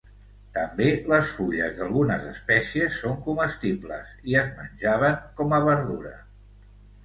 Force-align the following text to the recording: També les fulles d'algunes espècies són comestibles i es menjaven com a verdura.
També 0.53 0.87
les 1.11 1.33
fulles 1.39 1.75
d'algunes 1.81 2.25
espècies 2.31 2.97
són 3.03 3.21
comestibles 3.29 4.17
i 4.33 4.41
es 4.43 4.51
menjaven 4.59 5.23
com 5.41 5.57
a 5.61 5.65
verdura. 5.73 6.19